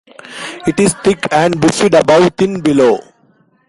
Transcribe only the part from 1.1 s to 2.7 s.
and bifid above, thin